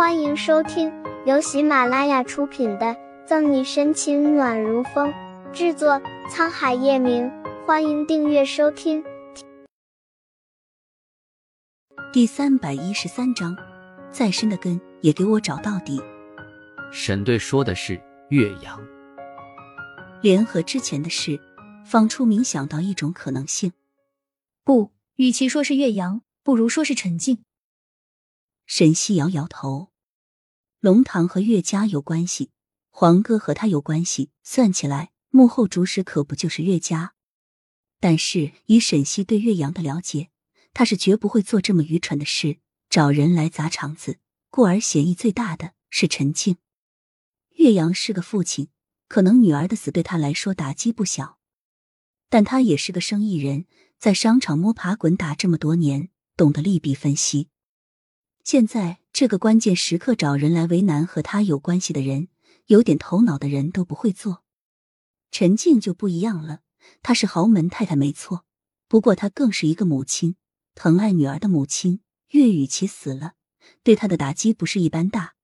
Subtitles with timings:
[0.00, 0.90] 欢迎收听
[1.26, 2.86] 由喜马拉雅出品的
[3.26, 5.12] 《赠你深情暖如风》，
[5.52, 7.30] 制作沧海夜明。
[7.66, 9.04] 欢迎订阅收听。
[12.14, 13.54] 第三百一十三章，
[14.10, 16.00] 再深的根也给我找到底。
[16.90, 18.80] 沈队说的是岳阳。
[20.22, 21.38] 联合之前的事，
[21.84, 23.74] 方初明想到一种可能性。
[24.64, 27.44] 不，与其说是岳阳，不如说是陈静。
[28.64, 29.89] 沈西摇摇头，
[30.80, 32.52] 龙堂和岳家有关系，
[32.88, 37.12] 黄哥和他有关系，算起来幕后主使可不就是岳家？
[38.00, 40.30] 但是以沈西对岳阳的了解，
[40.72, 44.20] 他是绝不会做这么愚蠢的事，找人来砸场子。
[44.48, 46.56] 故而嫌疑最大的是陈静。
[47.56, 48.68] 岳阳是个父亲，
[49.06, 51.38] 可能女儿的死对他来说打击不小，
[52.30, 53.66] 但他也是个生意人，
[53.98, 57.50] 在商场摸爬滚打这么多年，懂得利弊分析。
[58.42, 62.28] 现在这个关键时刻找人来为难和他有关系的人，
[62.66, 64.44] 有点头脑的人都不会做。
[65.30, 66.60] 陈静就不一样了，
[67.02, 68.44] 她是豪门太太没错，
[68.88, 70.36] 不过她更是一个母亲，
[70.74, 72.00] 疼爱女儿的母亲。
[72.30, 73.32] 岳雨琪死了，
[73.82, 75.34] 对她的打击不是一般大。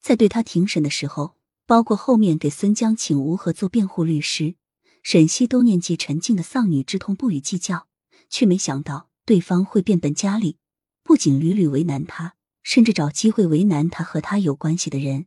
[0.00, 4.54] 在对她庭审的时候，包括后面给孙江请吴和做辩护律师，
[5.02, 7.88] 沈西都念及陈静的丧女之痛，不予计较，
[8.30, 10.58] 却没想到对方会变本加厉。
[11.02, 12.35] 不仅屡屡为难他，
[12.66, 15.26] 甚至找机会为难他和他有关系的人。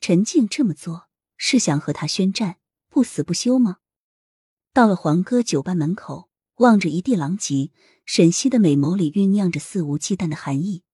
[0.00, 2.56] 陈静这么做是想和他宣战，
[2.88, 3.80] 不死不休吗？
[4.72, 7.70] 到了黄哥酒吧门口，望着一地狼藉，
[8.06, 10.84] 沈西的美眸里酝酿着肆无忌惮的寒意。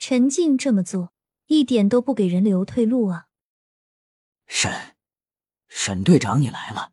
[0.00, 1.12] 陈静这么做
[1.46, 3.28] 一点都不给人留退路啊！
[4.48, 4.96] 沈，
[5.68, 6.90] 沈队长，你来了。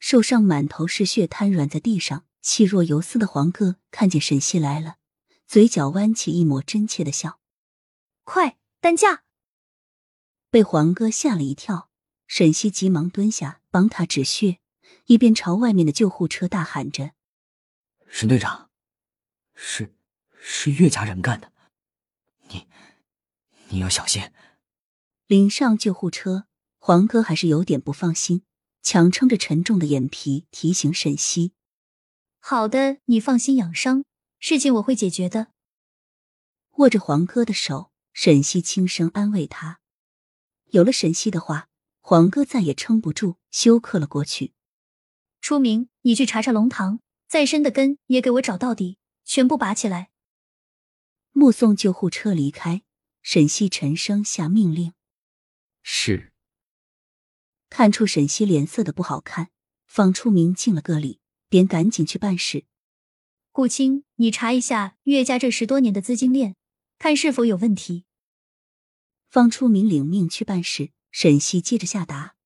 [0.00, 4.96] 受伤满头是血，瘫软在地上，气若游丝的黄哥看见沈西来了。
[5.48, 7.40] 嘴角弯起一抹真切的笑，
[8.24, 9.24] 快担架！
[10.50, 11.88] 被黄哥吓了一跳，
[12.26, 14.58] 沈西急忙蹲下帮他止血，
[15.06, 17.12] 一边朝外面的救护车大喊着
[18.10, 18.68] ：“沈队长，
[19.54, 19.94] 是
[20.38, 21.50] 是岳家人干的，
[22.48, 22.68] 你
[23.70, 24.30] 你要小心。”
[25.26, 26.46] 领上救护车，
[26.78, 28.42] 黄哥还是有点不放心，
[28.82, 31.54] 强撑着沉重的眼皮提醒沈西
[32.38, 34.04] ：“好的，你放心养伤。”
[34.38, 35.48] 事情我会解决的。
[36.76, 39.80] 握着黄哥的手，沈西轻声安慰他。
[40.66, 41.68] 有了沈西的话，
[42.00, 44.54] 黄哥再也撑不住，休克了过去。
[45.40, 50.10] 初明，你去查查龙堂，再深的根也给我找到底，全部拔起来。
[51.32, 52.82] 目送救护车离开，
[53.22, 54.92] 沈西沉声下命令
[55.82, 56.32] ：“是。”
[57.70, 59.50] 看出沈西脸色的不好看，
[59.86, 62.64] 方初明敬了个礼，便赶紧去办事。
[63.52, 66.54] 顾青，你查一下岳家这十多年的资金链，
[66.98, 68.04] 看是否有问题。
[69.28, 72.36] 方初明领命去办事，沈西接着下达。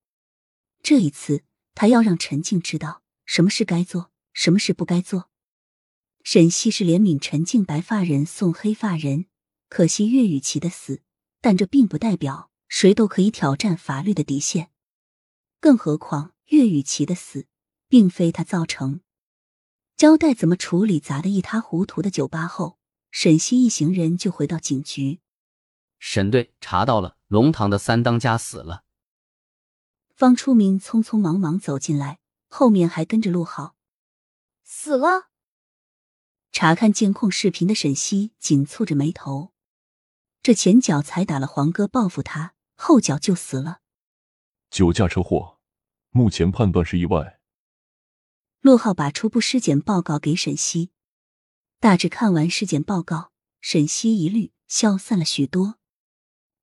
[0.82, 5.30] 这一次，他要让陈静知道什么事该做，什么事不该做。
[6.24, 9.26] 沈西是怜悯陈静白发人送黑发人，
[9.68, 11.02] 可惜岳雨琪的死，
[11.40, 14.70] 但这并不代表谁都可以挑战法律的底线。
[15.60, 17.46] 更何况岳雨琪的死，
[17.88, 19.02] 并非他造成。
[20.02, 22.76] 交代怎么处理砸得一塌糊涂的酒吧后，
[23.12, 25.20] 沈西一行人就回到警局。
[26.00, 28.82] 沈队查到了，龙堂的三当家死了。
[30.16, 32.18] 方初明匆匆忙忙走进来，
[32.48, 33.76] 后面还跟着陆浩。
[34.64, 35.28] 死了。
[36.50, 39.52] 查看监控视频的沈西紧蹙着眉头，
[40.42, 43.82] 这前脚才打了黄哥报复他，后脚就死了。
[44.68, 45.60] 酒驾车祸，
[46.10, 47.38] 目前判断是意外。
[48.62, 50.90] 陆浩把初步尸检报告给沈西，
[51.80, 55.80] 大致看完尸检报告，沈西疑虑消散了许多。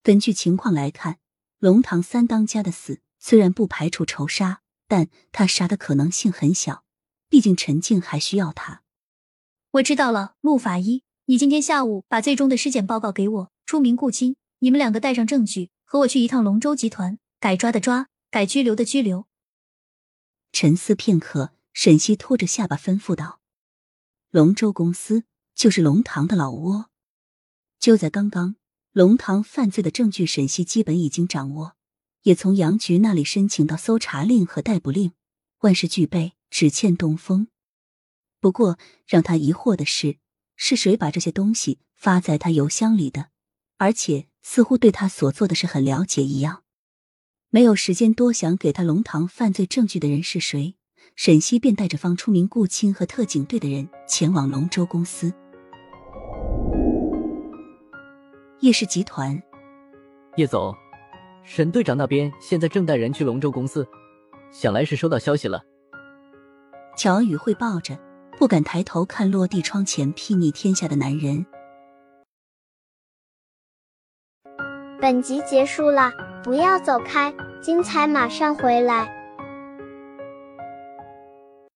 [0.02, 1.20] 根据情况来看，
[1.58, 6.86] 龙堂三当家的死虽然不排除仇杀，但他杀的可能性很小，
[7.28, 8.81] 毕竟陈静还需要他。
[9.72, 13.52] 我知道了，陆法医，你今天下午把最终的尸检报告给我。
[13.66, 19.28] 出名顾青，你们两个带上证据，和我去一趟龙舟集团，该抓的抓，该拘留的拘留。
[20.54, 21.51] 沉思片刻。
[21.74, 23.39] 沈西拖着下巴吩咐道
[24.31, 25.24] ：“龙舟公司
[25.56, 26.89] 就是龙堂的老窝。
[27.80, 28.56] 就在刚刚，
[28.92, 31.75] 龙堂犯罪的证据，沈西基本已经掌握，
[32.24, 35.13] 也从杨局那里申请到搜查令和逮捕令，
[35.60, 37.48] 万事俱备，只欠东风。
[38.42, 38.77] 不过
[39.07, 40.18] 让他疑惑的是，
[40.56, 43.30] 是谁把这些东西发在他邮箱里的？
[43.77, 46.63] 而且似乎对他所做的事很了解一样。
[47.50, 50.75] 没有时间多想给他龙堂犯罪证据的人是谁。”
[51.16, 55.34] 沈西便带着方初明、顾青和特警队的人前往龙舟公司。
[58.62, 59.42] 叶氏集团。
[60.36, 60.74] 叶总，
[61.44, 63.86] 沈队长那边现在正带人去龙舟公司，
[64.52, 65.62] 想来是收到消息了。
[66.96, 67.98] 乔宇汇报着，
[68.38, 71.46] 不敢抬头看落地窗前睥睨天下的男人。
[75.02, 76.12] 本集结束了，
[76.44, 79.19] 不要走开，精彩马上回来。